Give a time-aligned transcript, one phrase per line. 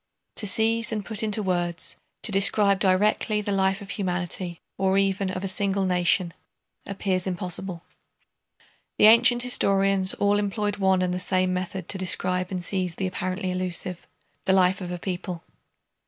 [0.37, 5.29] To seize and put into words, to describe directly the life of humanity or even
[5.29, 6.33] of a single nation,
[6.87, 7.83] appears impossible.
[8.97, 13.05] The ancient historians all employed one and the same method to describe and seize the
[13.05, 15.43] apparently elusive—the life of a people.